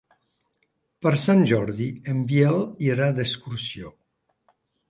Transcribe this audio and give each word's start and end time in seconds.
Per 1.07 1.11
Sant 1.25 1.43
Jordi 1.51 1.87
en 2.15 2.25
Biel 2.31 2.57
irà 2.89 3.11
d'excursió. 3.19 3.93